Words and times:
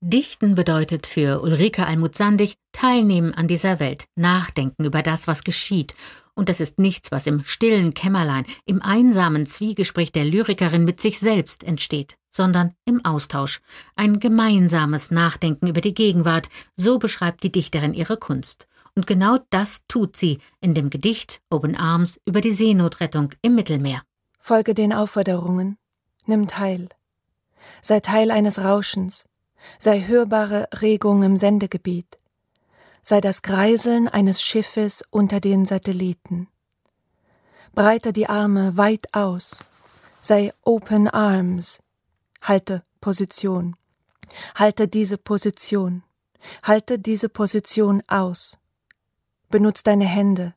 Dichten 0.00 0.54
bedeutet 0.54 1.08
für 1.08 1.42
Ulrike 1.42 1.84
Almut-Sandig 1.84 2.54
Teilnehmen 2.70 3.34
an 3.34 3.48
dieser 3.48 3.80
Welt, 3.80 4.04
nachdenken 4.14 4.84
über 4.84 5.02
das, 5.02 5.26
was 5.26 5.42
geschieht. 5.42 5.92
Und 6.34 6.48
das 6.48 6.60
ist 6.60 6.78
nichts, 6.78 7.10
was 7.10 7.26
im 7.26 7.44
stillen 7.44 7.94
Kämmerlein, 7.94 8.46
im 8.64 8.80
einsamen 8.80 9.44
Zwiegespräch 9.44 10.12
der 10.12 10.24
Lyrikerin 10.24 10.84
mit 10.84 11.00
sich 11.00 11.18
selbst 11.18 11.64
entsteht, 11.64 12.16
sondern 12.30 12.74
im 12.84 13.04
Austausch. 13.04 13.60
Ein 13.96 14.20
gemeinsames 14.20 15.10
Nachdenken 15.10 15.66
über 15.66 15.80
die 15.80 15.94
Gegenwart, 15.94 16.48
so 16.76 17.00
beschreibt 17.00 17.42
die 17.42 17.50
Dichterin 17.50 17.92
ihre 17.92 18.18
Kunst. 18.18 18.68
Und 18.94 19.08
genau 19.08 19.38
das 19.50 19.78
tut 19.88 20.16
sie 20.16 20.38
in 20.60 20.74
dem 20.74 20.90
Gedicht 20.90 21.40
Open 21.50 21.74
Arms 21.74 22.20
über 22.24 22.40
die 22.40 22.52
Seenotrettung 22.52 23.30
im 23.42 23.56
Mittelmeer. 23.56 24.02
Folge 24.38 24.74
den 24.74 24.92
Aufforderungen, 24.92 25.76
nimm 26.24 26.46
teil. 26.46 26.88
Sei 27.82 27.98
Teil 27.98 28.30
eines 28.30 28.62
Rauschens, 28.62 29.27
sei 29.78 30.02
hörbare 30.06 30.68
Regung 30.80 31.22
im 31.22 31.36
Sendegebiet, 31.36 32.18
sei 33.02 33.20
das 33.20 33.42
Kreiseln 33.42 34.08
eines 34.08 34.42
Schiffes 34.42 35.02
unter 35.10 35.40
den 35.40 35.64
Satelliten. 35.64 36.48
Breite 37.74 38.12
die 38.12 38.28
Arme 38.28 38.76
weit 38.76 39.14
aus, 39.14 39.58
sei 40.20 40.52
Open 40.62 41.08
Arms, 41.08 41.80
halte 42.42 42.84
Position, 43.00 43.76
halte 44.54 44.88
diese 44.88 45.16
Position, 45.18 46.02
halte 46.62 46.98
diese 46.98 47.28
Position 47.28 48.02
aus. 48.08 48.58
Benutz 49.48 49.82
deine 49.82 50.06
Hände, 50.06 50.54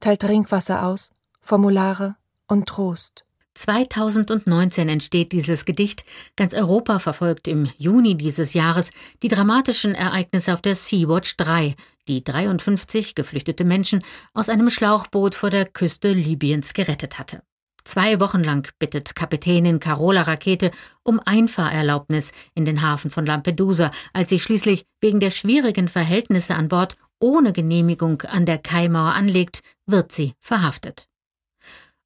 teil 0.00 0.16
Trinkwasser 0.16 0.86
aus, 0.86 1.14
Formulare 1.40 2.16
und 2.46 2.68
Trost. 2.68 3.24
2019 3.60 4.88
entsteht 4.88 5.32
dieses 5.32 5.66
Gedicht. 5.66 6.04
Ganz 6.36 6.54
Europa 6.54 6.98
verfolgt 6.98 7.46
im 7.46 7.68
Juni 7.76 8.16
dieses 8.16 8.54
Jahres 8.54 8.90
die 9.22 9.28
dramatischen 9.28 9.94
Ereignisse 9.94 10.54
auf 10.54 10.62
der 10.62 10.74
Sea-Watch 10.74 11.36
3, 11.36 11.74
die 12.08 12.24
53 12.24 13.14
geflüchtete 13.14 13.64
Menschen 13.64 14.02
aus 14.32 14.48
einem 14.48 14.70
Schlauchboot 14.70 15.34
vor 15.34 15.50
der 15.50 15.66
Küste 15.66 16.12
Libyens 16.12 16.72
gerettet 16.72 17.18
hatte. 17.18 17.42
Zwei 17.84 18.20
Wochen 18.20 18.42
lang 18.42 18.66
bittet 18.78 19.14
Kapitänin 19.14 19.78
Carola 19.78 20.22
Rakete 20.22 20.70
um 21.02 21.20
Einfahrerlaubnis 21.22 22.32
in 22.54 22.64
den 22.64 22.82
Hafen 22.82 23.10
von 23.10 23.26
Lampedusa, 23.26 23.90
als 24.12 24.30
sie 24.30 24.38
schließlich 24.38 24.84
wegen 25.00 25.20
der 25.20 25.30
schwierigen 25.30 25.88
Verhältnisse 25.88 26.54
an 26.54 26.68
Bord 26.68 26.96
ohne 27.18 27.52
Genehmigung 27.52 28.22
an 28.22 28.46
der 28.46 28.58
Kaimauer 28.58 29.12
anlegt, 29.12 29.60
wird 29.86 30.12
sie 30.12 30.32
verhaftet. 30.40 31.08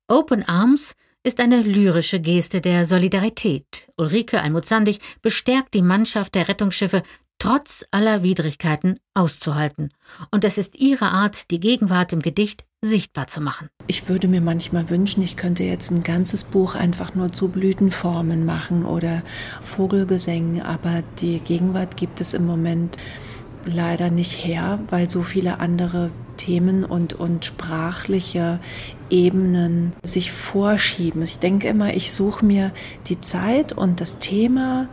Open 0.08 0.42
Arms 0.46 0.94
ist 1.24 1.40
eine 1.40 1.62
lyrische 1.62 2.20
Geste 2.20 2.60
der 2.60 2.84
Solidarität. 2.84 3.88
Ulrike 3.96 4.42
Almuzandig 4.42 5.00
bestärkt 5.22 5.72
die 5.72 5.82
Mannschaft 5.82 6.34
der 6.34 6.48
Rettungsschiffe, 6.48 7.02
trotz 7.38 7.86
aller 7.90 8.22
Widrigkeiten 8.22 9.00
auszuhalten. 9.14 9.88
Und 10.30 10.44
es 10.44 10.58
ist 10.58 10.76
ihre 10.76 11.06
Art, 11.06 11.50
die 11.50 11.60
Gegenwart 11.60 12.12
im 12.12 12.20
Gedicht 12.20 12.64
sichtbar 12.82 13.26
zu 13.28 13.40
machen. 13.40 13.68
Ich 13.86 14.10
würde 14.10 14.28
mir 14.28 14.42
manchmal 14.42 14.90
wünschen, 14.90 15.22
ich 15.22 15.36
könnte 15.36 15.64
jetzt 15.64 15.90
ein 15.90 16.02
ganzes 16.02 16.44
Buch 16.44 16.74
einfach 16.74 17.14
nur 17.14 17.32
zu 17.32 17.48
Blütenformen 17.48 18.44
machen 18.44 18.84
oder 18.84 19.22
Vogelgesängen, 19.62 20.60
aber 20.60 21.02
die 21.20 21.40
Gegenwart 21.40 21.96
gibt 21.96 22.20
es 22.20 22.34
im 22.34 22.44
Moment 22.44 22.98
leider 23.64 24.10
nicht 24.10 24.44
her, 24.44 24.78
weil 24.90 25.08
so 25.08 25.22
viele 25.22 25.58
andere 25.60 26.10
Themen 26.44 26.84
und, 26.84 27.14
und 27.14 27.46
sprachliche 27.46 28.60
Ebenen 29.08 29.94
sich 30.02 30.30
vorschieben. 30.30 31.22
Ich 31.22 31.38
denke 31.38 31.68
immer, 31.68 31.94
ich 31.94 32.12
suche 32.12 32.44
mir 32.44 32.72
die 33.06 33.18
Zeit 33.18 33.72
und 33.72 34.02
das 34.02 34.18
Thema 34.18 34.88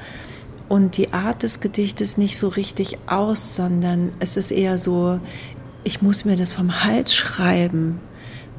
und 0.69 0.95
die 0.95 1.11
Art 1.11 1.43
des 1.43 1.59
Gedichtes 1.59 2.17
nicht 2.17 2.37
so 2.37 2.47
richtig 2.47 2.97
aus, 3.07 3.57
sondern 3.57 4.13
es 4.19 4.37
ist 4.37 4.51
eher 4.51 4.77
so, 4.77 5.19
ich 5.83 6.01
muss 6.01 6.23
mir 6.23 6.37
das 6.37 6.53
vom 6.53 6.85
Hals 6.85 7.13
schreiben, 7.13 7.99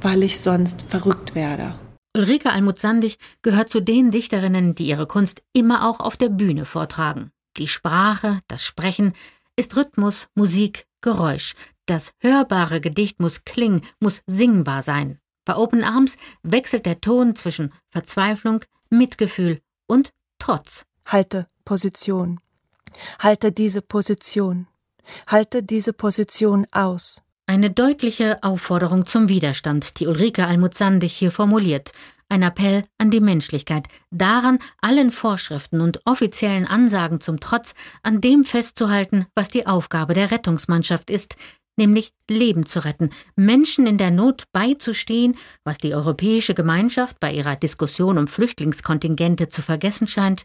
weil 0.03 0.23
ich 0.23 0.39
sonst 0.39 0.83
verrückt 0.83 1.35
werde. 1.35 1.75
Ulrike 2.15 2.53
Almut-Sandig 2.53 3.17
gehört 3.41 3.71
zu 3.71 3.81
den 3.81 4.11
Dichterinnen, 4.11 4.75
die 4.75 4.85
ihre 4.85 5.07
Kunst 5.07 5.43
immer 5.55 5.89
auch 5.89 6.01
auf 6.01 6.19
der 6.19 6.29
Bühne 6.29 6.67
vortragen. 6.67 7.31
Die 7.57 7.69
Sprache, 7.69 8.41
das 8.49 8.63
Sprechen 8.63 9.15
ist 9.57 9.77
Rhythmus, 9.77 10.29
Musik, 10.35 10.85
Geräusch. 11.01 11.55
Das 11.93 12.15
hörbare 12.21 12.81
Gedicht 12.81 13.21
muss 13.21 13.45
klingen, 13.45 13.83
muss 14.01 14.23
singbar 14.27 14.81
sein. 14.81 15.19
Bei 15.45 15.57
Open 15.57 15.85
Arms 15.85 16.17
wechselt 16.43 16.87
der 16.87 17.03
Ton 17.03 17.37
zwischen 17.37 17.71
Verzweiflung, 17.91 18.65
Mitgefühl 18.89 19.61
und 19.87 20.15
Trotz. 20.39 20.87
Halte 21.05 21.49
Position. 21.67 22.41
Halte 23.19 23.53
diese 23.53 23.83
Position. 23.83 24.69
Halte 25.27 25.63
diese 25.63 25.93
Position 25.93 26.67
aus. 26.73 27.21
Eine 27.45 27.71
deutliche 27.71 28.43
Aufforderung 28.43 29.05
zum 29.05 29.29
Widerstand, 29.29 30.01
die 30.01 30.07
Ulrike 30.07 30.47
Almuzandig 30.47 31.13
hier 31.13 31.31
formuliert. 31.31 31.93
Ein 32.31 32.41
Appell 32.43 32.85
an 32.97 33.11
die 33.11 33.21
Menschlichkeit, 33.21 33.89
daran 34.11 34.61
allen 34.81 35.13
Vorschriften 35.13 35.83
und 35.83 36.01
offiziellen 36.07 36.67
Ansagen 36.67 37.21
zum 37.21 37.39
Trotz 37.41 37.75
an 38.03 38.23
dem 38.23 38.45
festzuhalten, 38.45 39.27
was 39.35 39.51
die 39.51 39.67
Aufgabe 39.67 40.15
der 40.15 40.31
Rettungsmannschaft 40.31 41.11
ist, 41.11 41.37
nämlich 41.77 42.13
Leben 42.29 42.67
zu 42.67 42.85
retten, 42.85 43.11
Menschen 43.37 43.87
in 43.87 43.99
der 43.99 44.11
Not 44.11 44.45
beizustehen, 44.53 45.37
was 45.65 45.79
die 45.79 45.95
europäische 45.95 46.55
Gemeinschaft 46.55 47.21
bei 47.21 47.33
ihrer 47.33 47.57
Diskussion 47.57 48.19
um 48.19 48.29
Flüchtlingskontingente 48.29 49.49
zu 49.49 49.63
vergessen 49.63 50.07
scheint, 50.07 50.45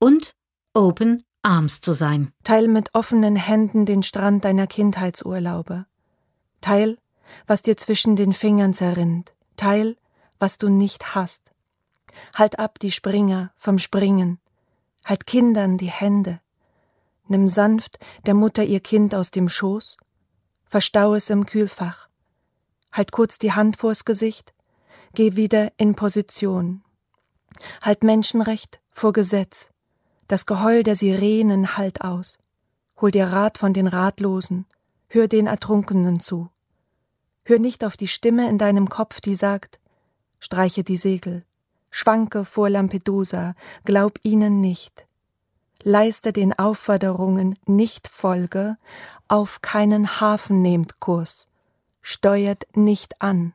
und 0.00 0.34
Open 0.74 1.24
Arms 1.42 1.80
zu 1.80 1.92
sein. 1.92 2.32
Teil 2.44 2.68
mit 2.68 2.94
offenen 2.94 3.36
Händen 3.36 3.86
den 3.86 4.02
Strand 4.02 4.44
deiner 4.44 4.66
Kindheitsurlaube. 4.66 5.86
Teil, 6.60 6.98
was 7.46 7.62
dir 7.62 7.76
zwischen 7.76 8.16
den 8.16 8.32
Fingern 8.32 8.74
zerrinnt. 8.74 9.32
Teil, 9.56 9.96
was 10.38 10.58
du 10.58 10.68
nicht 10.68 11.14
hast. 11.14 11.52
Halt 12.34 12.58
ab 12.58 12.78
die 12.78 12.92
Springer 12.92 13.52
vom 13.56 13.78
Springen. 13.78 14.38
Halt 15.04 15.26
Kindern 15.26 15.78
die 15.78 15.90
Hände. 15.90 16.40
Nimm 17.28 17.46
sanft 17.46 17.98
der 18.26 18.34
Mutter 18.34 18.64
ihr 18.64 18.80
Kind 18.80 19.14
aus 19.14 19.30
dem 19.30 19.48
Schoß. 19.48 19.96
Verstau 20.68 21.14
es 21.14 21.30
im 21.30 21.46
Kühlfach. 21.46 22.08
Halt 22.92 23.10
kurz 23.10 23.38
die 23.38 23.52
Hand 23.52 23.78
vors 23.78 24.04
Gesicht. 24.04 24.52
Geh 25.14 25.34
wieder 25.34 25.72
in 25.78 25.94
Position. 25.94 26.82
Halt 27.82 28.04
Menschenrecht 28.04 28.80
vor 28.92 29.12
Gesetz. 29.12 29.70
Das 30.26 30.44
Geheul 30.44 30.82
der 30.82 30.94
Sirenen 30.94 31.78
halt 31.78 32.02
aus. 32.02 32.38
Hol 33.00 33.10
dir 33.10 33.28
Rat 33.28 33.56
von 33.56 33.72
den 33.72 33.86
Ratlosen. 33.86 34.66
Hör 35.08 35.26
den 35.26 35.46
Ertrunkenen 35.46 36.20
zu. 36.20 36.50
Hör 37.44 37.58
nicht 37.58 37.82
auf 37.82 37.96
die 37.96 38.08
Stimme 38.08 38.46
in 38.50 38.58
deinem 38.58 38.90
Kopf, 38.90 39.22
die 39.22 39.34
sagt, 39.34 39.80
streiche 40.38 40.84
die 40.84 40.98
Segel, 40.98 41.46
schwanke 41.90 42.44
vor 42.44 42.68
Lampedusa, 42.68 43.54
glaub 43.86 44.18
ihnen 44.22 44.60
nicht. 44.60 45.07
Leiste 45.82 46.32
den 46.32 46.58
Aufforderungen 46.58 47.58
nicht 47.66 48.08
Folge, 48.08 48.76
auf 49.28 49.62
keinen 49.62 50.20
Hafen 50.20 50.60
nehmt 50.62 51.00
Kurs, 51.00 51.46
steuert 52.02 52.66
nicht 52.74 53.22
an. 53.22 53.52